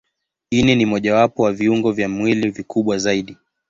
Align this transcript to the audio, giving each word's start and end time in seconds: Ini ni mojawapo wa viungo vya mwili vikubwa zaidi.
Ini 0.51 0.75
ni 0.75 0.85
mojawapo 0.85 1.43
wa 1.43 1.51
viungo 1.53 1.91
vya 1.91 2.09
mwili 2.09 2.49
vikubwa 2.49 2.97
zaidi. 2.97 3.37